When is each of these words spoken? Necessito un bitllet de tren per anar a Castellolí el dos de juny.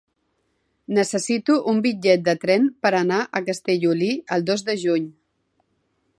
Necessito 0.97 1.57
un 1.73 1.83
bitllet 1.87 2.25
de 2.29 2.35
tren 2.45 2.67
per 2.87 2.93
anar 3.01 3.21
a 3.27 3.43
Castellolí 3.51 4.13
el 4.39 4.49
dos 4.53 4.69
de 4.73 4.81
juny. 4.87 5.09